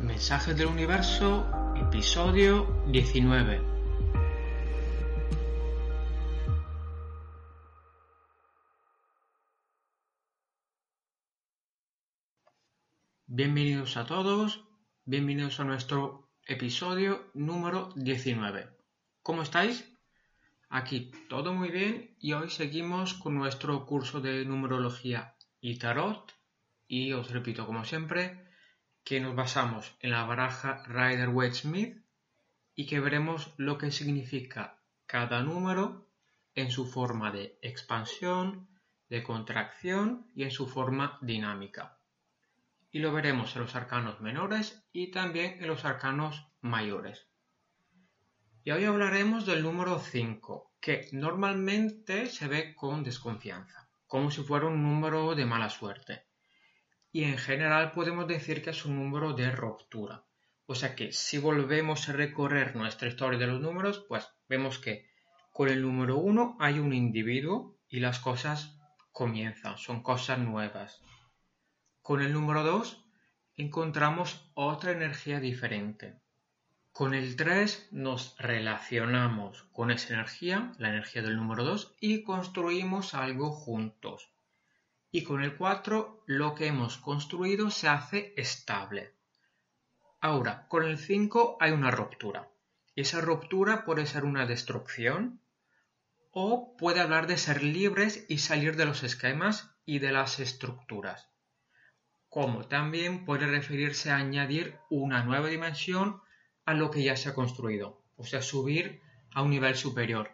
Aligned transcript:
Mensajes 0.00 0.56
del 0.56 0.68
Universo, 0.68 1.46
episodio 1.76 2.84
19. 2.86 3.60
Bienvenidos 13.26 13.98
a 13.98 14.06
todos, 14.06 14.64
bienvenidos 15.04 15.60
a 15.60 15.64
nuestro 15.64 16.30
episodio 16.46 17.30
número 17.34 17.90
19. 17.94 18.70
¿Cómo 19.22 19.42
estáis? 19.42 19.86
Aquí 20.70 21.10
todo 21.28 21.52
muy 21.52 21.70
bien 21.70 22.16
y 22.18 22.32
hoy 22.32 22.48
seguimos 22.48 23.12
con 23.12 23.34
nuestro 23.34 23.84
curso 23.84 24.22
de 24.22 24.46
numerología 24.46 25.36
y 25.60 25.78
tarot 25.78 26.32
y 26.88 27.12
os 27.12 27.30
repito 27.30 27.66
como 27.66 27.84
siempre 27.84 28.48
que 29.04 29.20
nos 29.20 29.34
basamos 29.34 29.96
en 30.00 30.10
la 30.10 30.24
baraja 30.24 30.82
Rider-Waite-Smith 30.86 32.02
y 32.74 32.86
que 32.86 33.00
veremos 33.00 33.52
lo 33.56 33.78
que 33.78 33.90
significa 33.90 34.78
cada 35.06 35.42
número 35.42 36.06
en 36.54 36.70
su 36.70 36.86
forma 36.86 37.30
de 37.30 37.58
expansión, 37.62 38.68
de 39.08 39.22
contracción 39.22 40.26
y 40.34 40.44
en 40.44 40.50
su 40.50 40.68
forma 40.68 41.18
dinámica. 41.20 41.98
Y 42.92 43.00
lo 43.00 43.12
veremos 43.12 43.54
en 43.56 43.62
los 43.62 43.74
arcanos 43.74 44.20
menores 44.20 44.84
y 44.92 45.10
también 45.10 45.60
en 45.60 45.68
los 45.68 45.84
arcanos 45.84 46.46
mayores. 46.60 47.26
Y 48.62 48.72
hoy 48.72 48.84
hablaremos 48.84 49.46
del 49.46 49.62
número 49.62 49.98
5, 49.98 50.74
que 50.80 51.08
normalmente 51.12 52.26
se 52.26 52.46
ve 52.46 52.74
con 52.74 53.02
desconfianza, 53.02 53.88
como 54.06 54.30
si 54.30 54.42
fuera 54.42 54.66
un 54.66 54.82
número 54.82 55.34
de 55.34 55.46
mala 55.46 55.70
suerte 55.70 56.29
y 57.12 57.24
en 57.24 57.38
general 57.38 57.92
podemos 57.92 58.28
decir 58.28 58.62
que 58.62 58.70
es 58.70 58.84
un 58.84 58.96
número 58.96 59.32
de 59.32 59.50
ruptura. 59.50 60.24
O 60.66 60.74
sea 60.74 60.94
que 60.94 61.12
si 61.12 61.38
volvemos 61.38 62.08
a 62.08 62.12
recorrer 62.12 62.76
nuestra 62.76 63.08
historia 63.08 63.38
de 63.38 63.48
los 63.48 63.60
números, 63.60 64.04
pues 64.08 64.28
vemos 64.48 64.78
que 64.78 65.10
con 65.52 65.68
el 65.68 65.82
número 65.82 66.18
1 66.18 66.56
hay 66.60 66.78
un 66.78 66.92
individuo 66.92 67.76
y 67.88 67.98
las 67.98 68.20
cosas 68.20 68.78
comienzan, 69.10 69.76
son 69.78 70.02
cosas 70.02 70.38
nuevas. 70.38 71.02
Con 72.02 72.20
el 72.20 72.32
número 72.32 72.62
2 72.62 73.04
encontramos 73.56 74.48
otra 74.54 74.92
energía 74.92 75.40
diferente. 75.40 76.20
Con 76.92 77.14
el 77.14 77.34
3 77.34 77.88
nos 77.90 78.36
relacionamos 78.38 79.64
con 79.72 79.90
esa 79.90 80.14
energía, 80.14 80.72
la 80.78 80.90
energía 80.90 81.22
del 81.22 81.36
número 81.36 81.64
2, 81.64 81.96
y 82.00 82.22
construimos 82.22 83.14
algo 83.14 83.50
juntos 83.50 84.29
y 85.12 85.24
con 85.24 85.42
el 85.42 85.56
4 85.56 86.22
lo 86.26 86.54
que 86.54 86.66
hemos 86.66 86.98
construido 86.98 87.70
se 87.70 87.88
hace 87.88 88.32
estable. 88.36 89.14
Ahora, 90.20 90.66
con 90.68 90.84
el 90.84 90.98
5 90.98 91.56
hay 91.60 91.72
una 91.72 91.90
ruptura. 91.90 92.48
Esa 92.94 93.20
ruptura 93.20 93.84
puede 93.84 94.06
ser 94.06 94.24
una 94.24 94.46
destrucción 94.46 95.40
o 96.30 96.76
puede 96.76 97.00
hablar 97.00 97.26
de 97.26 97.38
ser 97.38 97.62
libres 97.62 98.24
y 98.28 98.38
salir 98.38 98.76
de 98.76 98.84
los 98.84 99.02
esquemas 99.02 99.74
y 99.84 99.98
de 99.98 100.12
las 100.12 100.38
estructuras. 100.38 101.28
Como 102.28 102.68
también 102.68 103.24
puede 103.24 103.46
referirse 103.46 104.10
a 104.10 104.16
añadir 104.16 104.78
una 104.90 105.24
nueva 105.24 105.48
dimensión 105.48 106.20
a 106.64 106.74
lo 106.74 106.92
que 106.92 107.02
ya 107.02 107.16
se 107.16 107.30
ha 107.30 107.34
construido, 107.34 108.04
o 108.16 108.24
sea, 108.24 108.42
subir 108.42 109.00
a 109.34 109.42
un 109.42 109.50
nivel 109.50 109.74
superior. 109.74 110.30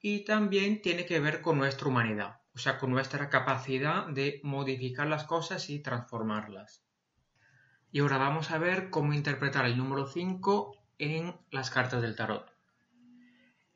Y 0.00 0.24
también 0.24 0.80
tiene 0.82 1.06
que 1.06 1.18
ver 1.18 1.40
con 1.40 1.58
nuestra 1.58 1.88
humanidad 1.88 2.37
o 2.58 2.60
sea, 2.60 2.76
con 2.76 2.90
nuestra 2.90 3.30
capacidad 3.30 4.08
de 4.08 4.40
modificar 4.42 5.06
las 5.06 5.22
cosas 5.22 5.70
y 5.70 5.78
transformarlas. 5.78 6.82
Y 7.92 8.00
ahora 8.00 8.18
vamos 8.18 8.50
a 8.50 8.58
ver 8.58 8.90
cómo 8.90 9.12
interpretar 9.12 9.64
el 9.64 9.76
número 9.76 10.08
5 10.08 10.76
en 10.98 11.36
las 11.52 11.70
cartas 11.70 12.02
del 12.02 12.16
tarot. 12.16 12.52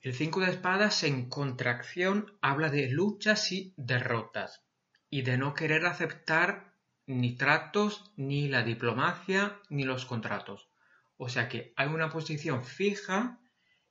El 0.00 0.14
5 0.14 0.40
de 0.40 0.50
espadas 0.50 1.04
en 1.04 1.28
contracción 1.28 2.36
habla 2.40 2.70
de 2.70 2.90
luchas 2.90 3.52
y 3.52 3.72
derrotas 3.76 4.64
y 5.08 5.22
de 5.22 5.38
no 5.38 5.54
querer 5.54 5.86
aceptar 5.86 6.74
ni 7.06 7.36
tratos, 7.36 8.12
ni 8.16 8.48
la 8.48 8.64
diplomacia, 8.64 9.60
ni 9.68 9.84
los 9.84 10.06
contratos. 10.06 10.70
O 11.16 11.28
sea 11.28 11.48
que 11.48 11.72
hay 11.76 11.86
una 11.86 12.10
posición 12.10 12.64
fija 12.64 13.38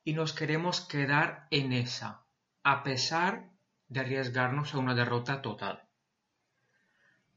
y 0.03 0.11
nos 0.11 0.33
queremos 0.33 0.81
quedar 0.81 1.47
en 1.49 1.71
esa, 1.71 2.25
a 2.61 2.83
pesar 2.83 3.50
de 3.91 3.99
arriesgarnos 3.99 4.73
a 4.73 4.77
una 4.77 4.95
derrota 4.95 5.41
total. 5.41 5.83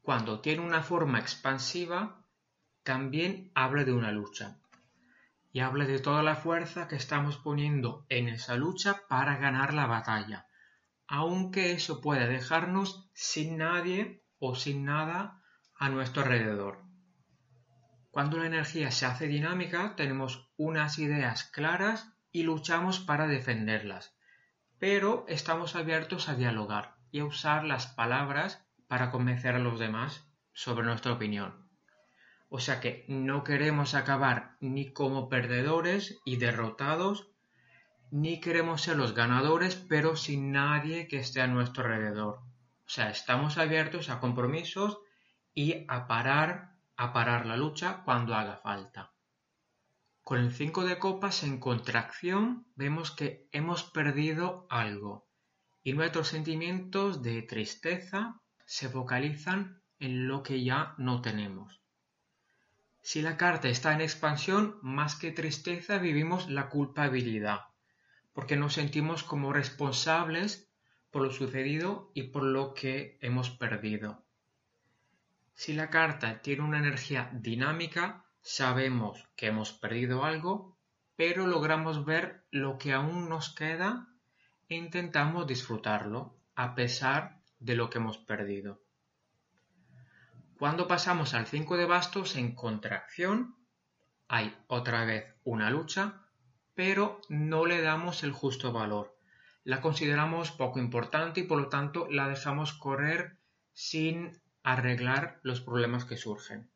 Cuando 0.01 0.39
tiene 0.39 0.61
una 0.61 0.81
forma 0.81 1.19
expansiva, 1.19 2.25
también 2.81 3.51
habla 3.55 3.83
de 3.83 3.91
una 3.91 4.13
lucha 4.13 4.57
y 5.51 5.59
habla 5.59 5.85
de 5.85 5.99
toda 5.99 6.23
la 6.23 6.37
fuerza 6.37 6.87
que 6.87 6.95
estamos 6.95 7.35
poniendo 7.35 8.05
en 8.07 8.29
esa 8.29 8.55
lucha 8.55 9.01
para 9.09 9.35
ganar 9.35 9.73
la 9.73 9.85
batalla, 9.85 10.47
aunque 11.07 11.73
eso 11.73 11.99
puede 11.99 12.25
dejarnos 12.25 13.09
sin 13.13 13.57
nadie 13.57 14.23
o 14.39 14.55
sin 14.55 14.85
nada 14.85 15.43
a 15.75 15.89
nuestro 15.89 16.23
alrededor. 16.23 16.85
Cuando 18.11 18.37
la 18.37 18.45
energía 18.45 18.91
se 18.91 19.05
hace 19.05 19.27
dinámica, 19.27 19.97
tenemos 19.97 20.49
unas 20.55 20.99
ideas 20.99 21.43
claras 21.43 22.13
y 22.31 22.43
luchamos 22.43 23.01
para 23.01 23.27
defenderlas 23.27 24.14
pero 24.79 25.25
estamos 25.27 25.75
abiertos 25.75 26.29
a 26.29 26.35
dialogar 26.35 26.95
y 27.11 27.19
a 27.19 27.25
usar 27.25 27.63
las 27.63 27.87
palabras 27.87 28.65
para 28.87 29.11
convencer 29.11 29.55
a 29.55 29.59
los 29.59 29.79
demás 29.79 30.27
sobre 30.53 30.85
nuestra 30.85 31.13
opinión. 31.13 31.69
O 32.49 32.59
sea 32.59 32.79
que 32.79 33.05
no 33.07 33.43
queremos 33.43 33.95
acabar 33.95 34.55
ni 34.59 34.93
como 34.93 35.29
perdedores 35.29 36.19
y 36.25 36.37
derrotados, 36.37 37.29
ni 38.11 38.39
queremos 38.39 38.81
ser 38.81 38.97
los 38.97 39.13
ganadores, 39.13 39.75
pero 39.75 40.15
sin 40.15 40.51
nadie 40.51 41.07
que 41.07 41.17
esté 41.19 41.41
a 41.41 41.47
nuestro 41.47 41.83
alrededor. 41.83 42.39
O 42.85 42.89
sea, 42.89 43.09
estamos 43.09 43.57
abiertos 43.57 44.09
a 44.09 44.19
compromisos 44.19 44.99
y 45.53 45.85
a 45.87 46.07
parar, 46.07 46.75
a 46.97 47.13
parar 47.13 47.45
la 47.45 47.57
lucha 47.57 48.03
cuando 48.05 48.35
haga 48.35 48.57
falta. 48.57 49.14
Con 50.25 50.39
el 50.39 50.51
5 50.51 50.85
de 50.85 50.97
copas 50.97 51.43
en 51.43 51.59
contracción 51.59 52.65
vemos 52.75 53.11
que 53.11 53.47
hemos 53.51 53.83
perdido 53.83 54.65
algo 54.71 55.29
y 55.83 55.93
nuestros 55.93 56.29
sentimientos 56.29 57.21
de 57.21 57.43
tristeza 57.43 58.41
se 58.65 58.89
focalizan 58.89 59.83
en 59.99 60.27
lo 60.27 60.41
que 60.41 60.63
ya 60.63 60.95
no 60.97 61.21
tenemos. 61.21 61.79
Si 63.03 63.21
la 63.21 63.37
carta 63.37 63.67
está 63.67 63.93
en 63.93 64.01
expansión, 64.01 64.79
más 64.81 65.15
que 65.15 65.31
tristeza 65.31 65.99
vivimos 65.99 66.49
la 66.49 66.69
culpabilidad, 66.69 67.59
porque 68.33 68.55
nos 68.57 68.73
sentimos 68.73 69.23
como 69.23 69.53
responsables 69.53 70.71
por 71.11 71.21
lo 71.21 71.31
sucedido 71.31 72.09
y 72.15 72.23
por 72.23 72.41
lo 72.41 72.73
que 72.73 73.19
hemos 73.21 73.51
perdido. 73.51 74.25
Si 75.53 75.73
la 75.73 75.91
carta 75.91 76.41
tiene 76.41 76.63
una 76.63 76.79
energía 76.79 77.29
dinámica, 77.31 78.24
Sabemos 78.47 79.27
que 79.35 79.47
hemos 79.47 79.73
perdido 79.73 80.23
algo, 80.23 80.77
pero 81.15 81.47
logramos 81.47 82.05
ver 82.05 82.45
lo 82.51 82.77
que 82.77 82.93
aún 82.93 83.27
nos 83.27 83.49
queda 83.49 84.07
e 84.69 84.75
intentamos 84.75 85.47
disfrutarlo 85.47 86.37
a 86.53 86.75
pesar 86.75 87.41
de 87.57 87.73
lo 87.73 87.89
que 87.89 87.97
hemos 87.97 88.19
perdido. 88.19 88.83
Cuando 90.59 90.87
pasamos 90.87 91.33
al 91.33 91.47
5 91.47 91.75
de 91.75 91.85
bastos 91.87 92.35
en 92.35 92.53
contracción, 92.53 93.55
hay 94.27 94.55
otra 94.67 95.05
vez 95.05 95.25
una 95.43 95.71
lucha, 95.71 96.21
pero 96.75 97.21
no 97.29 97.65
le 97.65 97.81
damos 97.81 98.21
el 98.23 98.31
justo 98.31 98.71
valor. 98.71 99.17
La 99.63 99.81
consideramos 99.81 100.51
poco 100.51 100.77
importante 100.77 101.39
y 101.39 101.43
por 101.45 101.59
lo 101.59 101.69
tanto 101.69 102.07
la 102.11 102.27
dejamos 102.27 102.73
correr 102.73 103.39
sin 103.73 104.39
arreglar 104.61 105.39
los 105.41 105.61
problemas 105.61 106.05
que 106.05 106.17
surgen. 106.17 106.69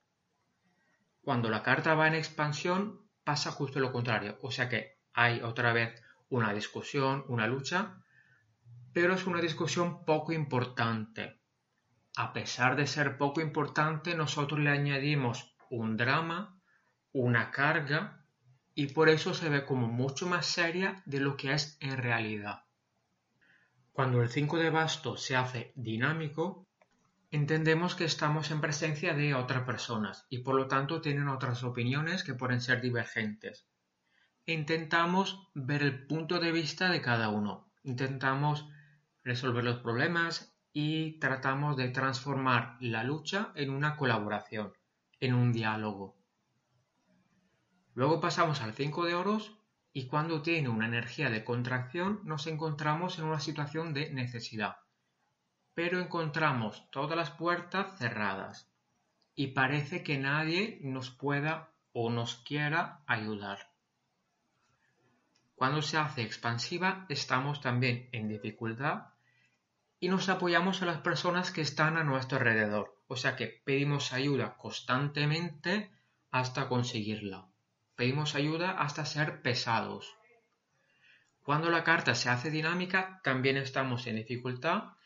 Cuando 1.21 1.49
la 1.49 1.63
carta 1.63 1.95
va 1.95 2.07
en 2.07 2.15
expansión 2.15 3.09
pasa 3.23 3.51
justo 3.51 3.79
lo 3.79 3.91
contrario, 3.91 4.37
o 4.41 4.51
sea 4.51 4.69
que 4.69 4.99
hay 5.13 5.41
otra 5.41 5.73
vez 5.73 6.01
una 6.29 6.53
discusión, 6.53 7.25
una 7.27 7.47
lucha, 7.47 8.01
pero 8.93 9.13
es 9.13 9.27
una 9.27 9.41
discusión 9.41 10.05
poco 10.05 10.31
importante. 10.31 11.41
A 12.15 12.33
pesar 12.33 12.75
de 12.75 12.87
ser 12.87 13.17
poco 13.17 13.41
importante, 13.41 14.15
nosotros 14.15 14.59
le 14.59 14.69
añadimos 14.69 15.55
un 15.69 15.97
drama, 15.97 16.59
una 17.11 17.51
carga, 17.51 18.25
y 18.73 18.87
por 18.87 19.09
eso 19.09 19.33
se 19.33 19.49
ve 19.49 19.65
como 19.65 19.87
mucho 19.87 20.27
más 20.27 20.45
seria 20.45 21.03
de 21.05 21.19
lo 21.19 21.35
que 21.35 21.51
es 21.51 21.77
en 21.81 21.97
realidad. 21.97 22.63
Cuando 23.91 24.21
el 24.21 24.29
5 24.29 24.57
de 24.57 24.69
bastos 24.69 25.21
se 25.21 25.35
hace 25.35 25.73
dinámico, 25.75 26.68
Entendemos 27.31 27.93
que 27.93 28.05
estamos 28.05 28.49
en 28.49 28.59
presencia 28.59 29.13
de 29.13 29.35
otras 29.35 29.63
personas 29.63 30.25
y 30.31 30.39
por 30.39 30.55
lo 30.55 30.67
tanto 30.67 30.99
tienen 30.99 31.27
otras 31.27 31.63
opiniones 31.63 32.23
que 32.23 32.33
pueden 32.33 32.59
ser 32.59 32.81
divergentes. 32.81 33.67
Intentamos 34.47 35.47
ver 35.53 35.83
el 35.83 36.07
punto 36.07 36.39
de 36.39 36.51
vista 36.51 36.89
de 36.89 37.01
cada 37.01 37.29
uno. 37.29 37.71
Intentamos 37.83 38.67
resolver 39.23 39.63
los 39.63 39.77
problemas 39.77 40.57
y 40.73 41.19
tratamos 41.19 41.77
de 41.77 41.89
transformar 41.89 42.77
la 42.79 43.03
lucha 43.03 43.51
en 43.53 43.69
una 43.69 43.95
colaboración, 43.95 44.73
en 45.19 45.35
un 45.35 45.53
diálogo. 45.53 46.17
Luego 47.93 48.19
pasamos 48.21 48.61
al 48.61 48.73
5 48.73 49.05
de 49.05 49.13
oros 49.13 49.55
y 49.93 50.07
cuando 50.07 50.41
tiene 50.41 50.69
una 50.69 50.87
energía 50.87 51.29
de 51.29 51.43
contracción 51.43 52.21
nos 52.23 52.47
encontramos 52.47 53.19
en 53.19 53.25
una 53.25 53.39
situación 53.39 53.93
de 53.93 54.11
necesidad. 54.11 54.77
Pero 55.81 56.01
encontramos 56.01 56.91
todas 56.91 57.15
las 57.15 57.29
puertas 57.29 57.97
cerradas 57.97 58.69
y 59.33 59.47
parece 59.53 60.03
que 60.03 60.17
nadie 60.17 60.77
nos 60.81 61.09
pueda 61.09 61.71
o 61.93 62.09
nos 62.09 62.35
quiera 62.35 62.99
ayudar. 63.07 63.71
Cuando 65.55 65.81
se 65.81 65.95
hace 65.95 66.21
expansiva 66.21 67.05
estamos 67.07 67.61
también 67.61 68.09
en 68.11 68.27
dificultad 68.27 69.13
y 70.01 70.09
nos 70.09 70.27
apoyamos 70.27 70.81
a 70.81 70.85
las 70.85 70.97
personas 70.97 71.49
que 71.49 71.61
están 71.61 71.95
a 71.95 72.03
nuestro 72.03 72.39
alrededor. 72.39 73.01
O 73.07 73.15
sea 73.15 73.37
que 73.37 73.47
pedimos 73.47 74.11
ayuda 74.11 74.57
constantemente 74.57 75.93
hasta 76.29 76.67
conseguirla. 76.67 77.47
Pedimos 77.95 78.35
ayuda 78.35 78.71
hasta 78.71 79.05
ser 79.05 79.41
pesados. 79.41 80.13
Cuando 81.41 81.69
la 81.69 81.85
carta 81.85 82.15
se 82.15 82.27
hace 82.27 82.51
dinámica 82.51 83.21
también 83.23 83.55
estamos 83.55 84.07
en 84.07 84.17
dificultad, 84.17 84.98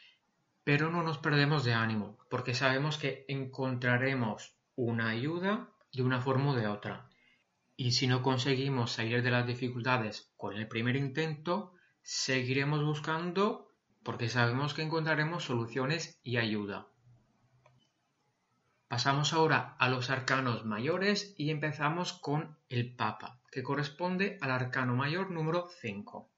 pero 0.63 0.89
no 0.89 1.03
nos 1.03 1.17
perdemos 1.17 1.63
de 1.63 1.73
ánimo, 1.73 2.17
porque 2.29 2.53
sabemos 2.53 2.97
que 2.97 3.25
encontraremos 3.27 4.55
una 4.75 5.09
ayuda 5.09 5.69
de 5.91 6.03
una 6.03 6.21
forma 6.21 6.51
o 6.51 6.55
de 6.55 6.67
otra. 6.67 7.09
Y 7.75 7.91
si 7.91 8.07
no 8.07 8.21
conseguimos 8.21 8.91
salir 8.91 9.23
de 9.23 9.31
las 9.31 9.45
dificultades 9.45 10.31
con 10.37 10.55
el 10.55 10.67
primer 10.67 10.95
intento, 10.95 11.73
seguiremos 12.01 12.83
buscando 12.83 13.67
porque 14.03 14.29
sabemos 14.29 14.73
que 14.73 14.83
encontraremos 14.83 15.43
soluciones 15.43 16.19
y 16.23 16.37
ayuda. 16.37 16.87
Pasamos 18.87 19.33
ahora 19.33 19.75
a 19.79 19.89
los 19.89 20.09
arcanos 20.09 20.65
mayores 20.65 21.33
y 21.37 21.49
empezamos 21.49 22.13
con 22.13 22.57
el 22.69 22.95
Papa, 22.95 23.41
que 23.51 23.63
corresponde 23.63 24.37
al 24.41 24.51
arcano 24.51 24.95
mayor 24.95 25.31
número 25.31 25.67
5. 25.81 26.32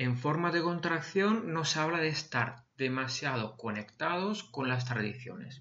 En 0.00 0.16
forma 0.16 0.50
de 0.50 0.62
contracción 0.62 1.52
nos 1.52 1.76
habla 1.76 1.98
de 1.98 2.08
estar 2.08 2.64
demasiado 2.78 3.58
conectados 3.58 4.44
con 4.44 4.66
las 4.66 4.86
tradiciones 4.86 5.60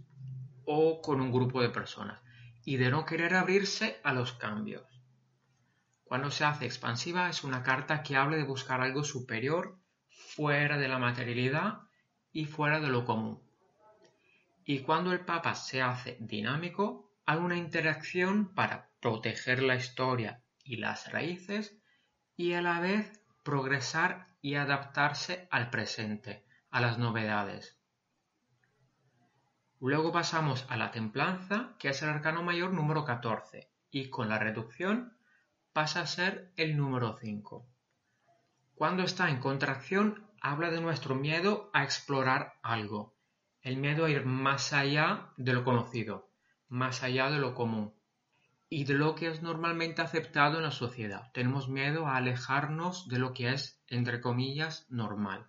o 0.64 1.02
con 1.02 1.20
un 1.20 1.34
grupo 1.34 1.62
de 1.62 1.68
personas 1.68 2.22
y 2.64 2.78
de 2.78 2.90
no 2.90 3.04
querer 3.06 3.34
abrirse 3.34 4.00
a 4.02 4.14
los 4.14 4.32
cambios. 4.32 4.88
Cuando 6.06 6.32
se 6.32 6.46
hace 6.46 6.66
expansiva 6.66 7.28
es 7.28 7.44
una 7.44 7.64
carta 7.64 8.02
que 8.02 8.16
habla 8.16 8.38
de 8.38 8.46
buscar 8.46 8.80
algo 8.80 9.04
superior 9.04 9.78
fuera 10.08 10.78
de 10.78 10.88
la 10.88 11.00
materialidad 11.00 11.80
y 12.32 12.46
fuera 12.46 12.80
de 12.80 12.88
lo 12.88 13.04
común. 13.04 13.42
Y 14.64 14.80
cuando 14.84 15.12
el 15.12 15.20
Papa 15.20 15.54
se 15.54 15.82
hace 15.82 16.16
dinámico, 16.22 17.12
hay 17.26 17.40
una 17.40 17.58
interacción 17.58 18.54
para 18.56 18.90
proteger 19.02 19.62
la 19.62 19.76
historia 19.76 20.42
y 20.64 20.78
las 20.78 21.12
raíces 21.12 21.78
y 22.38 22.54
a 22.54 22.62
la 22.62 22.80
vez 22.80 23.22
progresar 23.44 24.29
y 24.42 24.56
adaptarse 24.56 25.48
al 25.52 25.70
presente, 25.70 26.46
a 26.72 26.82
las 26.82 26.98
novedades. 26.98 27.78
Luego 29.80 30.12
pasamos 30.12 30.66
a 30.70 30.78
la 30.78 30.92
templanza, 30.92 31.76
que 31.80 31.90
es 31.90 32.02
el 32.02 32.10
arcano 32.10 32.44
mayor 32.44 32.74
número 32.74 33.06
14, 33.06 33.70
y 33.92 34.10
con 34.10 34.30
la 34.30 34.40
reducción 34.40 35.18
pasa 35.74 36.02
a 36.02 36.08
ser 36.08 36.52
el 36.58 36.78
número 36.78 37.18
5. 37.20 37.66
Cuando 38.76 39.04
está 39.04 39.30
en 39.30 39.40
contracción, 39.40 40.28
habla 40.42 40.70
de 40.70 40.82
nuestro 40.82 41.16
miedo 41.16 41.70
a 41.74 41.84
explorar 41.84 42.54
algo, 42.62 43.16
el 43.62 43.78
miedo 43.78 44.06
a 44.06 44.10
ir 44.10 44.26
más 44.26 44.74
allá 44.74 45.32
de 45.38 45.54
lo 45.54 45.64
conocido, 45.64 46.30
más 46.68 47.04
allá 47.04 47.30
de 47.30 47.40
lo 47.40 47.56
común 47.56 47.99
y 48.70 48.84
de 48.84 48.94
lo 48.94 49.16
que 49.16 49.28
es 49.28 49.42
normalmente 49.42 50.02
aceptado 50.02 50.58
en 50.58 50.64
la 50.64 50.72
sociedad. 50.72 51.32
Tenemos 51.34 51.70
miedo 51.70 52.06
a 52.06 52.18
alejarnos 52.18 53.08
de 53.08 53.18
lo 53.18 53.34
que 53.34 53.52
es, 53.52 53.82
entre 53.88 54.22
comillas, 54.22 54.86
normal. 54.90 55.48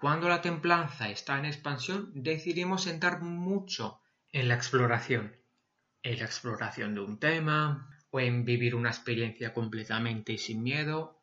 Cuando 0.00 0.28
la 0.28 0.42
templanza 0.42 1.08
está 1.08 1.38
en 1.38 1.44
expansión, 1.44 2.10
decidimos 2.14 2.86
entrar 2.86 3.20
mucho 3.20 4.00
en 4.32 4.48
la 4.48 4.54
exploración, 4.54 5.36
en 6.02 6.18
la 6.18 6.24
exploración 6.24 6.94
de 6.94 7.00
un 7.00 7.18
tema 7.18 7.88
o 8.10 8.20
en 8.20 8.44
vivir 8.44 8.74
una 8.74 8.90
experiencia 8.90 9.52
completamente 9.52 10.32
y 10.32 10.38
sin 10.38 10.62
miedo. 10.62 11.20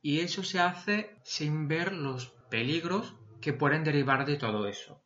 Y 0.00 0.20
eso 0.20 0.44
se 0.44 0.60
hace 0.60 1.16
sin 1.24 1.68
ver 1.68 1.92
los 1.92 2.28
peligros 2.50 3.14
que 3.40 3.52
pueden 3.52 3.84
derivar 3.84 4.26
de 4.26 4.36
todo 4.36 4.66
eso. 4.66 5.02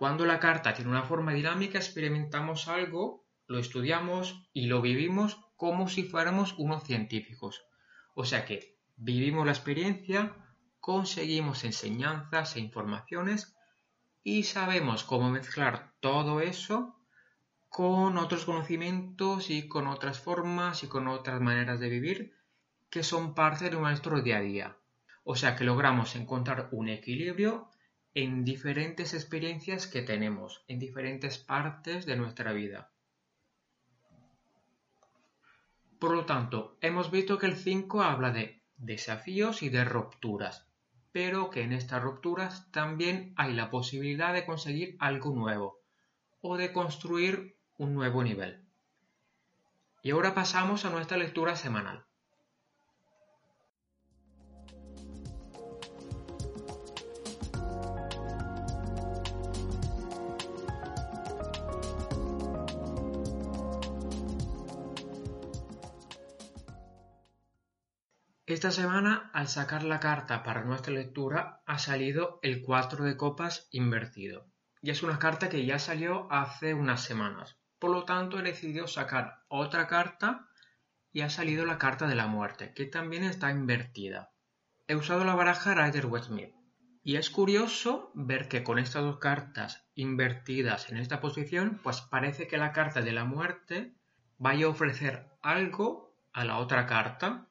Cuando 0.00 0.24
la 0.24 0.40
carta 0.40 0.72
tiene 0.72 0.90
una 0.90 1.02
forma 1.02 1.34
dinámica, 1.34 1.76
experimentamos 1.76 2.68
algo, 2.68 3.26
lo 3.46 3.58
estudiamos 3.58 4.48
y 4.54 4.64
lo 4.64 4.80
vivimos 4.80 5.38
como 5.56 5.90
si 5.90 6.04
fuéramos 6.04 6.54
unos 6.56 6.84
científicos. 6.84 7.66
O 8.14 8.24
sea 8.24 8.46
que 8.46 8.78
vivimos 8.96 9.44
la 9.44 9.52
experiencia, 9.52 10.34
conseguimos 10.80 11.64
enseñanzas 11.64 12.56
e 12.56 12.60
informaciones 12.60 13.54
y 14.24 14.44
sabemos 14.44 15.04
cómo 15.04 15.28
mezclar 15.28 15.92
todo 16.00 16.40
eso 16.40 16.96
con 17.68 18.16
otros 18.16 18.46
conocimientos 18.46 19.50
y 19.50 19.68
con 19.68 19.86
otras 19.86 20.18
formas 20.18 20.82
y 20.82 20.86
con 20.86 21.08
otras 21.08 21.42
maneras 21.42 21.78
de 21.78 21.90
vivir 21.90 22.34
que 22.88 23.02
son 23.02 23.34
parte 23.34 23.66
de 23.68 23.76
nuestro 23.76 24.22
día 24.22 24.38
a 24.38 24.40
día. 24.40 24.76
O 25.24 25.36
sea 25.36 25.56
que 25.56 25.64
logramos 25.64 26.16
encontrar 26.16 26.70
un 26.72 26.88
equilibrio 26.88 27.68
en 28.14 28.44
diferentes 28.44 29.14
experiencias 29.14 29.86
que 29.86 30.02
tenemos, 30.02 30.64
en 30.68 30.78
diferentes 30.78 31.38
partes 31.38 32.06
de 32.06 32.16
nuestra 32.16 32.52
vida. 32.52 32.90
Por 35.98 36.14
lo 36.14 36.24
tanto, 36.24 36.76
hemos 36.80 37.10
visto 37.10 37.38
que 37.38 37.46
el 37.46 37.56
5 37.56 38.02
habla 38.02 38.30
de 38.30 38.62
desafíos 38.76 39.62
y 39.62 39.68
de 39.68 39.84
rupturas 39.84 40.70
pero 41.12 41.50
que 41.50 41.62
en 41.62 41.72
estas 41.72 42.02
rupturas 42.02 42.70
también 42.70 43.32
hay 43.36 43.52
la 43.54 43.70
posibilidad 43.70 44.32
de 44.32 44.46
conseguir 44.46 44.96
algo 45.00 45.34
nuevo 45.34 45.80
o 46.40 46.56
de 46.56 46.72
construir 46.72 47.56
un 47.76 47.94
nuevo 47.94 48.22
nivel. 48.22 48.64
Y 50.02 50.12
ahora 50.12 50.34
pasamos 50.34 50.84
a 50.84 50.90
nuestra 50.90 51.18
lectura 51.18 51.56
semanal. 51.56 52.06
Esta 68.50 68.72
semana, 68.72 69.30
al 69.32 69.46
sacar 69.46 69.84
la 69.84 70.00
carta 70.00 70.42
para 70.42 70.64
nuestra 70.64 70.92
lectura, 70.92 71.62
ha 71.66 71.78
salido 71.78 72.40
el 72.42 72.62
4 72.62 73.04
de 73.04 73.16
copas 73.16 73.68
invertido. 73.70 74.44
Y 74.82 74.90
es 74.90 75.04
una 75.04 75.20
carta 75.20 75.48
que 75.48 75.64
ya 75.64 75.78
salió 75.78 76.26
hace 76.32 76.74
unas 76.74 77.04
semanas. 77.04 77.60
Por 77.78 77.92
lo 77.92 78.04
tanto, 78.04 78.40
he 78.40 78.42
decidido 78.42 78.88
sacar 78.88 79.44
otra 79.46 79.86
carta 79.86 80.48
y 81.12 81.20
ha 81.20 81.30
salido 81.30 81.64
la 81.64 81.78
carta 81.78 82.08
de 82.08 82.16
la 82.16 82.26
muerte, 82.26 82.74
que 82.74 82.86
también 82.86 83.22
está 83.22 83.52
invertida. 83.52 84.32
He 84.88 84.96
usado 84.96 85.22
la 85.24 85.36
baraja 85.36 85.76
Rider 85.76 86.06
Westmead. 86.06 86.50
Y 87.04 87.18
es 87.18 87.30
curioso 87.30 88.10
ver 88.14 88.48
que 88.48 88.64
con 88.64 88.80
estas 88.80 89.04
dos 89.04 89.20
cartas 89.20 89.86
invertidas 89.94 90.90
en 90.90 90.96
esta 90.96 91.20
posición, 91.20 91.78
pues 91.84 92.00
parece 92.00 92.48
que 92.48 92.58
la 92.58 92.72
carta 92.72 93.00
de 93.00 93.12
la 93.12 93.24
muerte 93.24 93.94
vaya 94.38 94.66
a 94.66 94.70
ofrecer 94.70 95.28
algo 95.40 96.16
a 96.32 96.44
la 96.44 96.58
otra 96.58 96.86
carta 96.86 97.46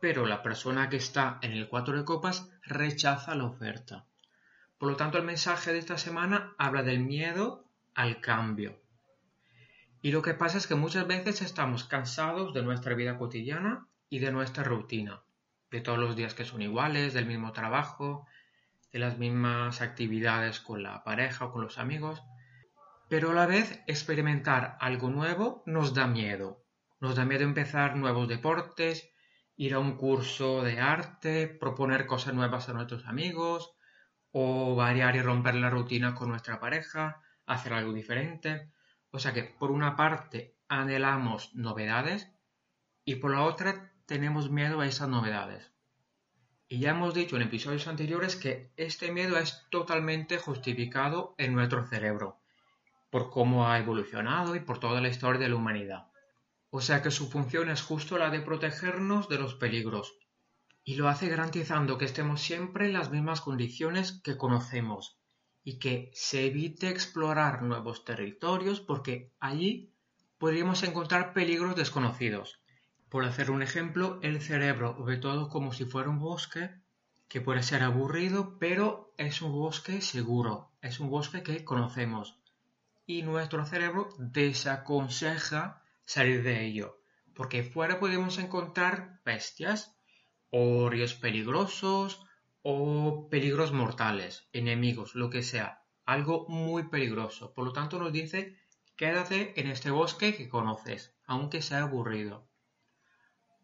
pero 0.00 0.26
la 0.26 0.42
persona 0.42 0.88
que 0.88 0.96
está 0.96 1.38
en 1.42 1.52
el 1.52 1.68
4 1.68 1.98
de 1.98 2.04
copas 2.04 2.50
rechaza 2.62 3.34
la 3.34 3.44
oferta. 3.44 4.06
Por 4.78 4.90
lo 4.90 4.96
tanto, 4.96 5.18
el 5.18 5.24
mensaje 5.24 5.72
de 5.72 5.78
esta 5.78 5.98
semana 5.98 6.54
habla 6.56 6.82
del 6.82 7.00
miedo 7.00 7.66
al 7.94 8.20
cambio. 8.20 8.80
Y 10.02 10.12
lo 10.12 10.22
que 10.22 10.34
pasa 10.34 10.56
es 10.56 10.66
que 10.66 10.74
muchas 10.74 11.06
veces 11.06 11.42
estamos 11.42 11.84
cansados 11.84 12.54
de 12.54 12.62
nuestra 12.62 12.94
vida 12.94 13.18
cotidiana 13.18 13.86
y 14.08 14.20
de 14.20 14.32
nuestra 14.32 14.64
rutina, 14.64 15.22
de 15.70 15.82
todos 15.82 15.98
los 15.98 16.16
días 16.16 16.32
que 16.34 16.46
son 16.46 16.62
iguales, 16.62 17.12
del 17.12 17.26
mismo 17.26 17.52
trabajo, 17.52 18.26
de 18.92 18.98
las 18.98 19.18
mismas 19.18 19.82
actividades 19.82 20.60
con 20.60 20.82
la 20.82 21.04
pareja 21.04 21.44
o 21.44 21.52
con 21.52 21.62
los 21.62 21.78
amigos, 21.78 22.22
pero 23.08 23.32
a 23.32 23.34
la 23.34 23.46
vez 23.46 23.82
experimentar 23.86 24.76
algo 24.80 25.10
nuevo 25.10 25.62
nos 25.66 25.94
da 25.94 26.06
miedo. 26.06 26.64
Nos 27.00 27.16
da 27.16 27.24
miedo 27.24 27.44
empezar 27.44 27.96
nuevos 27.96 28.28
deportes, 28.28 29.10
ir 29.60 29.74
a 29.74 29.78
un 29.78 29.98
curso 29.98 30.62
de 30.62 30.80
arte, 30.80 31.46
proponer 31.46 32.06
cosas 32.06 32.32
nuevas 32.32 32.70
a 32.70 32.72
nuestros 32.72 33.04
amigos, 33.06 33.74
o 34.32 34.74
variar 34.74 35.16
y 35.16 35.20
romper 35.20 35.54
la 35.56 35.68
rutina 35.68 36.14
con 36.14 36.30
nuestra 36.30 36.58
pareja, 36.58 37.20
hacer 37.44 37.74
algo 37.74 37.92
diferente. 37.92 38.72
O 39.10 39.18
sea 39.18 39.34
que 39.34 39.42
por 39.42 39.70
una 39.70 39.96
parte 39.96 40.56
anhelamos 40.66 41.54
novedades 41.54 42.32
y 43.04 43.16
por 43.16 43.32
la 43.32 43.42
otra 43.42 43.92
tenemos 44.06 44.50
miedo 44.50 44.80
a 44.80 44.86
esas 44.86 45.10
novedades. 45.10 45.70
Y 46.66 46.78
ya 46.78 46.92
hemos 46.92 47.12
dicho 47.12 47.36
en 47.36 47.42
episodios 47.42 47.86
anteriores 47.86 48.36
que 48.36 48.72
este 48.78 49.12
miedo 49.12 49.36
es 49.36 49.66
totalmente 49.70 50.38
justificado 50.38 51.34
en 51.36 51.52
nuestro 51.52 51.86
cerebro, 51.86 52.40
por 53.10 53.28
cómo 53.28 53.68
ha 53.68 53.78
evolucionado 53.78 54.56
y 54.56 54.60
por 54.60 54.80
toda 54.80 55.02
la 55.02 55.08
historia 55.08 55.38
de 55.38 55.50
la 55.50 55.56
humanidad. 55.56 56.09
O 56.70 56.80
sea 56.80 57.02
que 57.02 57.10
su 57.10 57.28
función 57.28 57.68
es 57.68 57.82
justo 57.82 58.16
la 58.16 58.30
de 58.30 58.40
protegernos 58.40 59.28
de 59.28 59.38
los 59.38 59.54
peligros. 59.54 60.14
Y 60.84 60.94
lo 60.94 61.08
hace 61.08 61.28
garantizando 61.28 61.98
que 61.98 62.04
estemos 62.04 62.40
siempre 62.40 62.86
en 62.86 62.92
las 62.92 63.10
mismas 63.10 63.40
condiciones 63.40 64.20
que 64.22 64.36
conocemos 64.36 65.18
y 65.62 65.78
que 65.78 66.10
se 66.14 66.46
evite 66.46 66.88
explorar 66.88 67.62
nuevos 67.62 68.04
territorios 68.04 68.80
porque 68.80 69.32
allí 69.40 69.92
podríamos 70.38 70.82
encontrar 70.82 71.32
peligros 71.34 71.76
desconocidos. 71.76 72.60
Por 73.08 73.24
hacer 73.24 73.50
un 73.50 73.62
ejemplo, 73.62 74.20
el 74.22 74.40
cerebro 74.40 74.96
ve 75.04 75.16
todo 75.16 75.48
como 75.48 75.72
si 75.72 75.84
fuera 75.84 76.08
un 76.08 76.20
bosque 76.20 76.70
que 77.28 77.40
puede 77.40 77.62
ser 77.62 77.82
aburrido, 77.82 78.58
pero 78.58 79.12
es 79.16 79.42
un 79.42 79.52
bosque 79.52 80.00
seguro, 80.00 80.70
es 80.80 80.98
un 80.98 81.10
bosque 81.10 81.42
que 81.42 81.64
conocemos. 81.64 82.38
Y 83.06 83.22
nuestro 83.22 83.66
cerebro 83.66 84.08
desaconseja 84.18 85.79
salir 86.10 86.42
de 86.42 86.64
ello, 86.66 87.00
porque 87.36 87.62
fuera 87.62 88.00
podemos 88.00 88.38
encontrar 88.38 89.20
bestias, 89.24 89.96
o 90.50 90.90
ríos 90.90 91.14
peligrosos, 91.14 92.26
o 92.62 93.28
peligros 93.30 93.70
mortales, 93.70 94.48
enemigos, 94.52 95.14
lo 95.14 95.30
que 95.30 95.44
sea, 95.44 95.84
algo 96.04 96.46
muy 96.48 96.88
peligroso. 96.88 97.54
Por 97.54 97.64
lo 97.64 97.72
tanto 97.72 98.00
nos 98.00 98.12
dice, 98.12 98.58
quédate 98.96 99.58
en 99.60 99.68
este 99.68 99.92
bosque 99.92 100.34
que 100.34 100.48
conoces, 100.48 101.14
aunque 101.26 101.62
sea 101.62 101.82
aburrido. 101.82 102.48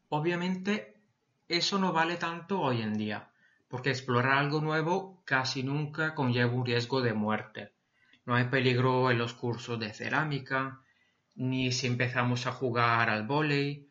Obviamente, 0.08 1.02
eso 1.48 1.80
no 1.80 1.92
vale 1.92 2.14
tanto 2.14 2.60
hoy 2.60 2.80
en 2.80 2.94
día, 2.94 3.32
porque 3.66 3.90
explorar 3.90 4.38
algo 4.38 4.60
nuevo 4.60 5.20
casi 5.24 5.64
nunca 5.64 6.14
conlleva 6.14 6.52
un 6.52 6.64
riesgo 6.64 7.02
de 7.02 7.12
muerte. 7.12 7.74
No 8.24 8.36
hay 8.36 8.44
peligro 8.44 9.10
en 9.10 9.18
los 9.18 9.34
cursos 9.34 9.80
de 9.80 9.92
cerámica, 9.92 10.85
ni 11.36 11.72
si 11.72 11.86
empezamos 11.86 12.46
a 12.46 12.52
jugar 12.52 13.08
al 13.08 13.26
vóley, 13.26 13.88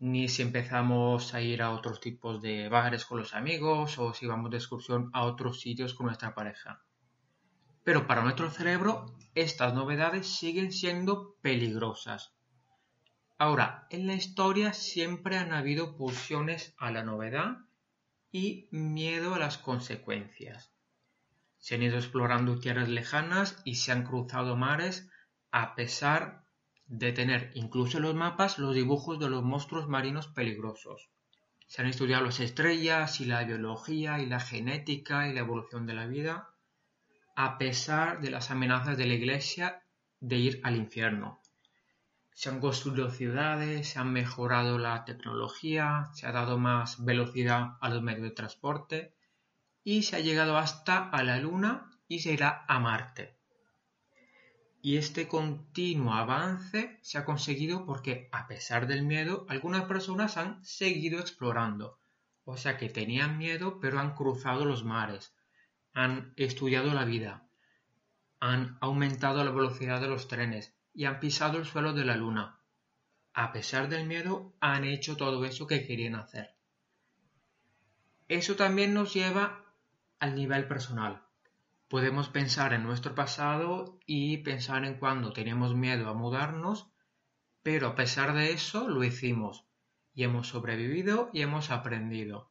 ni 0.00 0.28
si 0.28 0.42
empezamos 0.42 1.34
a 1.34 1.40
ir 1.40 1.62
a 1.62 1.70
otros 1.70 2.00
tipos 2.00 2.40
de 2.40 2.68
bares 2.68 3.04
con 3.04 3.18
los 3.18 3.34
amigos 3.34 3.98
o 3.98 4.14
si 4.14 4.26
vamos 4.26 4.50
de 4.50 4.56
excursión 4.56 5.10
a 5.12 5.24
otros 5.24 5.60
sitios 5.60 5.94
con 5.94 6.06
nuestra 6.06 6.34
pareja. 6.34 6.82
Pero 7.84 8.06
para 8.06 8.22
nuestro 8.22 8.50
cerebro 8.50 9.16
estas 9.34 9.74
novedades 9.74 10.26
siguen 10.26 10.72
siendo 10.72 11.36
peligrosas 11.42 12.34
Ahora, 13.36 13.86
en 13.90 14.06
la 14.06 14.14
historia 14.14 14.72
siempre 14.72 15.36
han 15.36 15.52
habido 15.52 15.96
pulsiones 15.96 16.74
a 16.78 16.92
la 16.92 17.02
novedad 17.02 17.58
y 18.30 18.68
miedo 18.70 19.34
a 19.34 19.38
las 19.40 19.58
consecuencias. 19.58 20.72
Se 21.58 21.74
han 21.74 21.82
ido 21.82 21.96
explorando 21.96 22.60
tierras 22.60 22.88
lejanas 22.88 23.60
y 23.64 23.76
se 23.76 23.90
han 23.90 24.04
cruzado 24.04 24.56
mares 24.56 25.10
a 25.50 25.74
pesar 25.74 26.43
de 26.86 27.12
tener 27.12 27.50
incluso 27.54 27.98
en 27.98 28.04
los 28.04 28.14
mapas 28.14 28.58
los 28.58 28.74
dibujos 28.74 29.18
de 29.18 29.28
los 29.28 29.42
monstruos 29.42 29.88
marinos 29.88 30.28
peligrosos. 30.28 31.10
Se 31.66 31.82
han 31.82 31.88
estudiado 31.88 32.24
las 32.24 32.40
estrellas 32.40 33.20
y 33.20 33.24
la 33.24 33.44
biología 33.44 34.20
y 34.20 34.26
la 34.26 34.40
genética 34.40 35.28
y 35.28 35.34
la 35.34 35.40
evolución 35.40 35.86
de 35.86 35.94
la 35.94 36.06
vida 36.06 36.50
a 37.36 37.58
pesar 37.58 38.20
de 38.20 38.30
las 38.30 38.50
amenazas 38.50 38.96
de 38.96 39.06
la 39.06 39.14
Iglesia 39.14 39.82
de 40.20 40.36
ir 40.36 40.60
al 40.62 40.76
infierno 40.76 41.40
se 42.34 42.48
han 42.48 42.60
construido 42.60 43.10
ciudades, 43.10 43.88
se 43.90 44.00
han 44.00 44.12
mejorado 44.12 44.76
la 44.76 45.04
tecnología, 45.04 46.10
se 46.14 46.26
ha 46.26 46.32
dado 46.32 46.58
más 46.58 47.04
velocidad 47.04 47.76
a 47.80 47.88
los 47.88 48.02
medios 48.02 48.24
de 48.24 48.30
transporte 48.32 49.14
y 49.84 50.02
se 50.02 50.16
ha 50.16 50.20
llegado 50.20 50.58
hasta 50.58 51.08
a 51.10 51.22
la 51.22 51.38
Luna 51.38 51.90
y 52.08 52.18
se 52.18 52.32
irá 52.32 52.64
a 52.66 52.80
Marte. 52.80 53.38
Y 54.84 54.98
este 54.98 55.28
continuo 55.28 56.12
avance 56.12 56.98
se 57.00 57.16
ha 57.16 57.24
conseguido 57.24 57.86
porque, 57.86 58.28
a 58.32 58.46
pesar 58.46 58.86
del 58.86 59.02
miedo, 59.02 59.46
algunas 59.48 59.84
personas 59.84 60.36
han 60.36 60.62
seguido 60.62 61.20
explorando. 61.20 61.98
O 62.44 62.58
sea 62.58 62.76
que 62.76 62.90
tenían 62.90 63.38
miedo, 63.38 63.80
pero 63.80 63.98
han 63.98 64.14
cruzado 64.14 64.66
los 64.66 64.84
mares, 64.84 65.34
han 65.94 66.34
estudiado 66.36 66.92
la 66.92 67.06
vida, 67.06 67.48
han 68.40 68.76
aumentado 68.82 69.42
la 69.42 69.52
velocidad 69.52 70.02
de 70.02 70.08
los 70.08 70.28
trenes, 70.28 70.74
y 70.92 71.06
han 71.06 71.18
pisado 71.18 71.56
el 71.56 71.64
suelo 71.64 71.94
de 71.94 72.04
la 72.04 72.16
luna. 72.16 72.60
A 73.32 73.52
pesar 73.52 73.88
del 73.88 74.06
miedo, 74.06 74.54
han 74.60 74.84
hecho 74.84 75.16
todo 75.16 75.46
eso 75.46 75.66
que 75.66 75.86
querían 75.86 76.16
hacer. 76.16 76.58
Eso 78.28 78.54
también 78.54 78.92
nos 78.92 79.14
lleva 79.14 79.64
al 80.18 80.34
nivel 80.34 80.68
personal. 80.68 81.23
Podemos 81.94 82.28
pensar 82.28 82.72
en 82.72 82.82
nuestro 82.82 83.14
pasado 83.14 84.00
y 84.04 84.38
pensar 84.38 84.84
en 84.84 84.98
cuando 84.98 85.32
teníamos 85.32 85.76
miedo 85.76 86.08
a 86.08 86.12
mudarnos, 86.12 86.90
pero 87.62 87.86
a 87.86 87.94
pesar 87.94 88.34
de 88.34 88.50
eso 88.50 88.88
lo 88.88 89.04
hicimos 89.04 89.64
y 90.12 90.24
hemos 90.24 90.48
sobrevivido 90.48 91.30
y 91.32 91.42
hemos 91.42 91.70
aprendido. 91.70 92.50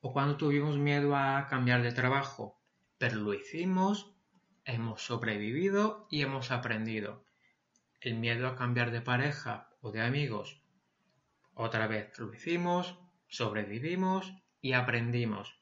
O 0.00 0.12
cuando 0.12 0.36
tuvimos 0.36 0.78
miedo 0.78 1.16
a 1.16 1.48
cambiar 1.48 1.82
de 1.82 1.90
trabajo, 1.90 2.62
pero 2.98 3.16
lo 3.16 3.34
hicimos, 3.34 4.14
hemos 4.64 5.04
sobrevivido 5.04 6.06
y 6.08 6.22
hemos 6.22 6.52
aprendido 6.52 7.24
el 8.00 8.14
miedo 8.14 8.46
a 8.46 8.54
cambiar 8.54 8.92
de 8.92 9.00
pareja 9.00 9.70
o 9.80 9.90
de 9.90 10.02
amigos. 10.02 10.62
Otra 11.54 11.88
vez 11.88 12.16
lo 12.16 12.32
hicimos, 12.32 12.96
sobrevivimos 13.26 14.32
y 14.60 14.74
aprendimos. 14.74 15.61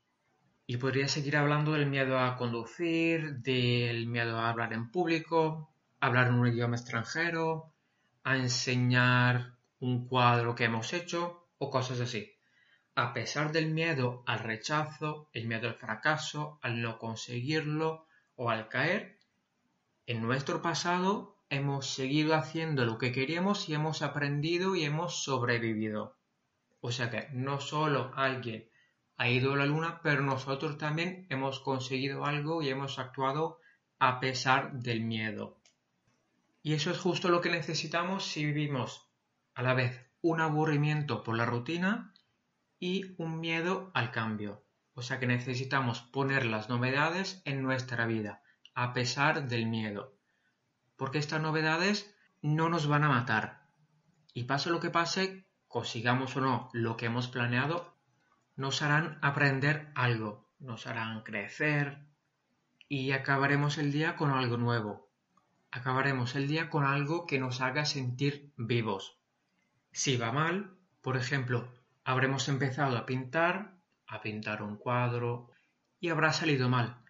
Y 0.71 0.77
podría 0.77 1.09
seguir 1.09 1.37
hablando 1.37 1.73
del 1.73 1.87
miedo 1.87 2.21
a 2.21 2.37
conducir, 2.37 3.39
del 3.39 4.07
miedo 4.07 4.39
a 4.39 4.51
hablar 4.51 4.73
en 4.73 4.89
público, 4.93 5.75
hablar 5.99 6.29
en 6.29 6.35
un 6.35 6.47
idioma 6.47 6.77
extranjero, 6.77 7.75
a 8.23 8.37
enseñar 8.37 9.57
un 9.81 10.07
cuadro 10.07 10.55
que 10.55 10.67
hemos 10.67 10.93
hecho 10.93 11.49
o 11.59 11.71
cosas 11.71 11.99
así. 11.99 12.37
A 12.95 13.13
pesar 13.13 13.51
del 13.51 13.73
miedo 13.73 14.23
al 14.29 14.39
rechazo, 14.39 15.29
el 15.33 15.49
miedo 15.49 15.67
al 15.67 15.75
fracaso, 15.75 16.61
al 16.63 16.81
no 16.81 17.01
conseguirlo 17.01 18.07
o 18.37 18.49
al 18.49 18.69
caer, 18.69 19.19
en 20.07 20.23
nuestro 20.23 20.63
pasado 20.63 21.37
hemos 21.49 21.93
seguido 21.93 22.37
haciendo 22.37 22.85
lo 22.85 22.97
que 22.97 23.11
queríamos 23.11 23.69
y 23.69 23.75
hemos 23.75 24.03
aprendido 24.03 24.77
y 24.77 24.85
hemos 24.85 25.25
sobrevivido. 25.25 26.17
O 26.81 26.93
sea 26.93 27.11
que 27.11 27.27
no 27.33 27.59
solo 27.59 28.13
alguien 28.15 28.71
ha 29.21 29.29
ido 29.29 29.53
a 29.53 29.57
la 29.57 29.67
luna, 29.67 30.01
pero 30.03 30.23
nosotros 30.23 30.79
también 30.79 31.27
hemos 31.29 31.61
conseguido 31.61 32.25
algo 32.25 32.63
y 32.63 32.71
hemos 32.71 32.99
actuado 32.99 33.61
a 33.99 34.19
pesar 34.21 34.73
del 34.73 35.03
miedo. 35.03 35.61
Y 36.63 36.73
eso 36.73 36.91
es 36.91 36.99
justo 36.99 37.29
lo 37.29 37.41
que 37.41 37.51
necesitamos 37.51 38.25
si 38.25 38.47
vivimos 38.47 39.09
a 39.55 39.63
la 39.63 39.75
vez 39.75 40.07
un 40.23 40.41
aburrimiento 40.41 41.23
por 41.23 41.37
la 41.37 41.45
rutina 41.45 42.15
y 42.79 43.15
un 43.19 43.41
miedo 43.41 43.91
al 43.93 44.11
cambio. 44.11 44.65
O 44.95 45.03
sea 45.03 45.19
que 45.19 45.27
necesitamos 45.27 46.01
poner 46.01 46.47
las 46.47 46.69
novedades 46.69 47.43
en 47.45 47.63
nuestra 47.63 48.07
vida, 48.07 48.43
a 48.75 48.93
pesar 48.95 49.49
del 49.49 49.67
miedo 49.67 50.17
porque 51.01 51.17
estas 51.17 51.41
novedades 51.41 52.15
no 52.43 52.69
nos 52.69 52.87
van 52.87 53.05
a 53.05 53.09
matar. 53.09 53.63
Y 54.35 54.45
pase 54.45 54.69
lo 54.69 54.81
que 54.81 54.91
pase, 54.91 55.47
consigamos 55.67 56.37
o 56.37 56.43
no 56.43 56.69
lo 56.75 56.99
que 56.99 57.07
hemos 57.07 57.27
planeado, 57.29 57.90
nos 58.57 58.83
harán 58.83 59.19
aprender 59.23 59.91
algo, 59.95 60.51
nos 60.59 60.87
harán 60.87 61.23
crecer 61.23 62.05
y 62.89 63.13
acabaremos 63.13 63.79
el 63.79 63.93
día 63.93 64.17
con 64.17 64.31
algo 64.31 64.57
nuevo. 64.57 65.09
Acabaremos 65.71 66.35
el 66.35 66.49
día 66.49 66.69
con 66.69 66.85
algo 66.85 67.27
que 67.27 67.39
nos 67.39 67.61
haga 67.61 67.85
sentir 67.85 68.53
vivos. 68.57 69.19
Si 69.93 70.17
va 70.17 70.33
mal, 70.33 70.77
por 71.01 71.17
ejemplo, 71.17 71.73
habremos 72.05 72.49
empezado 72.49 72.97
a 72.97 73.07
pintar, 73.07 73.77
a 74.07 74.21
pintar 74.21 74.63
un 74.63 74.77
cuadro 74.77 75.51
y 76.01 76.09
habrá 76.09 76.33
salido 76.33 76.69
mal. 76.69 77.03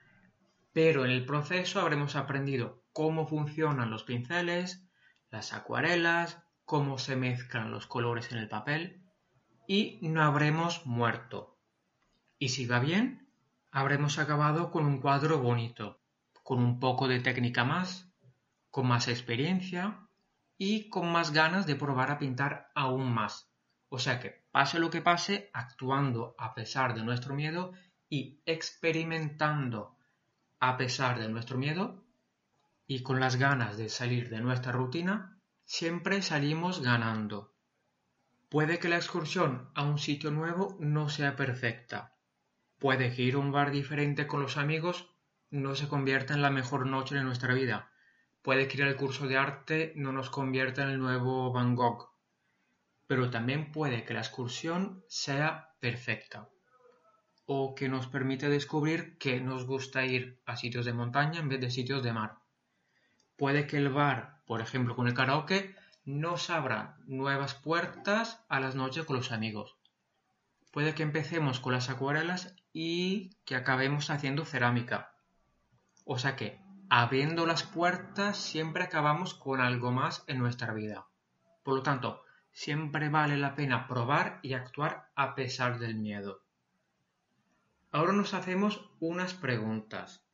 Pero 0.73 1.05
en 1.05 1.11
el 1.11 1.25
proceso 1.25 1.81
habremos 1.81 2.17
aprendido 2.17 2.85
cómo 2.93 3.27
funcionan 3.27 3.91
los 3.91 4.05
pinceles, 4.05 4.87
las 5.31 5.53
acuarelas, 5.53 6.43
cómo 6.65 6.99
se 6.99 7.17
mezclan 7.17 7.71
los 7.71 7.87
colores 7.87 8.31
en 8.31 8.39
el 8.39 8.49
papel 8.49 9.00
y 9.73 10.01
no 10.03 10.25
habremos 10.25 10.85
muerto. 10.85 11.57
Y 12.41 12.49
si 12.49 12.67
va 12.67 12.81
bien, 12.81 13.29
habremos 13.71 14.19
acabado 14.19 14.73
con 14.73 14.85
un 14.85 15.01
cuadro 15.01 15.39
bonito, 15.39 16.01
con 16.43 16.59
un 16.59 16.81
poco 16.81 17.07
de 17.07 17.21
técnica 17.21 17.63
más, 17.63 18.13
con 18.73 18.89
más 18.89 19.07
experiencia 19.07 20.09
y 20.59 20.89
con 20.89 21.13
más 21.13 21.33
ganas 21.33 21.69
de 21.69 21.77
probar 21.77 22.11
a 22.11 22.19
pintar 22.19 22.73
aún 22.75 23.15
más. 23.15 23.49
O 23.89 24.01
sea 24.01 24.19
que, 24.19 24.43
pase 24.51 24.81
lo 24.81 24.91
que 24.91 25.03
pase, 25.03 25.51
actuando 25.53 26.35
a 26.37 26.53
pesar 26.53 26.97
de 26.97 27.05
nuestro 27.05 27.37
miedo 27.37 27.71
y 28.09 28.41
experimentando 28.47 29.97
a 30.59 30.77
pesar 30.79 31.21
de 31.21 31.29
nuestro 31.29 31.59
miedo, 31.59 32.03
y 32.89 33.05
con 33.05 33.21
las 33.21 33.37
ganas 33.37 33.77
de 33.77 33.89
salir 33.89 34.31
de 34.31 34.41
nuestra 34.41 34.73
rutina, 34.73 35.39
siempre 35.65 36.23
salimos 36.23 36.83
ganando. 36.83 37.50
Puede 38.51 38.81
que 38.81 38.89
la 38.89 38.97
excursión 38.97 39.71
a 39.77 39.85
un 39.85 40.01
sitio 40.01 40.33
nuevo 40.33 40.77
no 40.81 41.09
sea 41.09 41.37
perfecta. 41.37 42.17
Puede 42.81 43.15
que 43.15 43.23
ir 43.23 43.35
a 43.35 43.39
un 43.39 43.53
bar 43.53 43.71
diferente 43.71 44.27
con 44.27 44.43
los 44.43 44.57
amigos 44.57 45.09
no 45.51 45.77
se 45.77 45.87
convierta 45.87 46.35
en 46.35 46.43
la 46.43 46.51
mejor 46.51 46.87
noche 46.87 47.15
de 47.15 47.23
nuestra 47.23 47.55
vida. 47.55 47.93
Puede 48.43 48.67
que 48.67 48.79
ir 48.79 48.83
al 48.83 48.97
curso 48.97 49.29
de 49.29 49.37
arte 49.37 49.93
no 49.95 50.11
nos 50.11 50.31
convierta 50.31 50.83
en 50.83 50.91
el 50.91 50.99
nuevo 50.99 51.53
Van 51.53 51.77
Gogh. 51.77 52.11
pero 53.07 53.31
también 53.31 53.71
puede 53.71 54.05
que 54.05 54.15
la 54.15 54.21
excursión 54.21 55.05
sea 55.09 55.77
perfecta 55.79 56.49
o 57.47 57.77
que 57.77 57.89
nos 57.89 58.09
permite 58.09 58.49
descubrir 58.49 59.17
que 59.19 59.41
nos 59.41 59.65
gusta 59.65 60.05
ir 60.05 60.41
a 60.45 60.57
sitios 60.57 60.87
de 60.87 60.93
montaña 60.93 61.39
en 61.39 61.49
vez 61.49 61.61
de 61.61 61.71
sitios 61.71 62.03
de 62.03 62.13
mar. 62.13 62.39
Puede 63.37 63.69
que 63.69 63.77
el 63.77 63.91
bar, 63.91 64.43
por 64.45 64.61
ejemplo 64.61 64.97
con 64.97 65.07
el 65.07 65.15
karaoke, 65.15 65.77
nos 66.19 66.51
abra 66.51 66.97
nuevas 67.07 67.55
puertas 67.55 68.45
a 68.49 68.59
las 68.61 68.75
noches 68.75 69.05
con 69.05 69.17
los 69.17 69.33
amigos. 69.33 69.77
Puede 70.73 70.95
que 70.95 71.03
empecemos 71.03 71.61
con 71.61 71.73
las 71.73 71.89
acuarelas 71.89 72.55
y 72.73 73.31
que 73.45 73.57
acabemos 73.57 74.11
haciendo 74.11 74.45
cerámica. 74.45 75.15
O 76.05 76.19
sea 76.19 76.37
que, 76.37 76.61
abriendo 76.89 77.47
las 77.47 77.63
puertas, 77.63 78.37
siempre 78.37 78.85
acabamos 78.85 79.35
con 79.35 79.61
algo 79.61 79.93
más 79.93 80.25
en 80.27 80.39
nuestra 80.39 80.73
vida. 80.73 81.07
Por 81.63 81.75
lo 81.75 81.83
tanto, 81.83 82.23
siempre 82.53 83.09
vale 83.09 83.37
la 83.37 83.55
pena 83.55 83.87
probar 83.87 84.41
y 84.43 84.55
actuar 84.55 85.11
a 85.15 85.35
pesar 85.35 85.79
del 85.79 85.95
miedo. 85.95 86.43
Ahora 87.93 88.13
nos 88.13 88.35
hacemos 88.35 88.89
unas 89.01 89.35
preguntas. 89.35 90.25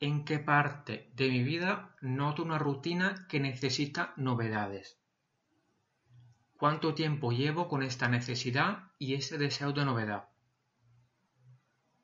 ¿En 0.00 0.24
qué 0.24 0.38
parte 0.38 1.10
de 1.16 1.28
mi 1.28 1.42
vida 1.42 1.96
noto 2.02 2.44
una 2.44 2.56
rutina 2.56 3.26
que 3.28 3.40
necesita 3.40 4.12
novedades? 4.16 4.96
¿Cuánto 6.56 6.94
tiempo 6.94 7.32
llevo 7.32 7.66
con 7.66 7.82
esta 7.82 8.08
necesidad 8.08 8.92
y 8.98 9.14
ese 9.14 9.38
deseo 9.38 9.72
de 9.72 9.84
novedad? 9.84 10.28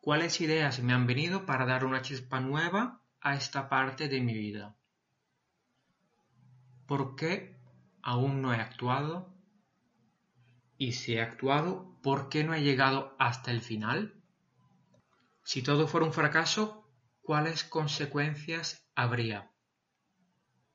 ¿Cuáles 0.01 0.41
ideas 0.41 0.83
me 0.83 0.93
han 0.93 1.07
venido 1.07 1.47
para 1.47 1.67
dar 1.67 1.85
una 1.85 2.03
chispa 2.03 2.41
nueva 2.41 3.01
a 3.21 3.37
esta 3.37 3.69
parte 3.69 4.09
de 4.09 4.21
mi 4.21 4.35
vida? 4.35 4.75
¿Por 6.87 7.15
qué 7.15 7.57
aún 8.03 8.43
no 8.43 8.53
he 8.53 8.57
actuado? 8.57 9.33
Y 10.79 10.93
si 10.93 11.15
he 11.15 11.23
actuado, 11.23 11.97
¿por 12.03 12.29
qué 12.29 12.43
no 12.43 12.55
he 12.55 12.63
llegado 12.63 13.15
hasta 13.21 13.53
el 13.53 13.61
final? 13.61 14.21
Si 15.45 15.63
todo 15.63 15.87
fuera 15.87 16.07
un 16.07 16.13
fracaso, 16.13 16.84
¿cuáles 17.25 17.65
consecuencias 17.65 18.87
habría? 18.95 19.51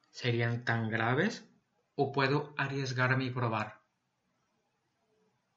¿Serían 0.09 0.65
tan 0.65 0.89
graves 0.89 1.47
o 1.95 2.11
puedo 2.11 2.55
arriesgarme 2.57 3.25
y 3.25 3.29
probar? 3.29 3.83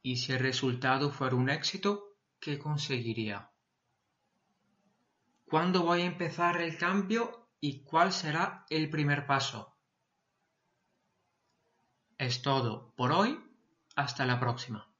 Y 0.02 0.18
si 0.18 0.32
el 0.32 0.40
resultado 0.40 1.10
fuera 1.10 1.34
un 1.34 1.48
éxito, 1.48 2.18
¿qué 2.38 2.58
conseguiría? 2.58 3.50
¿Cuándo 5.46 5.82
voy 5.82 6.02
a 6.02 6.06
empezar 6.06 6.60
el 6.60 6.76
cambio 6.76 7.50
y 7.58 7.82
cuál 7.84 8.12
será 8.12 8.66
el 8.68 8.90
primer 8.90 9.26
paso? 9.26 9.78
Es 12.18 12.42
todo 12.42 12.94
por 12.96 13.12
hoy. 13.12 13.38
Hasta 13.94 14.24
la 14.24 14.40
próxima. 14.40 14.91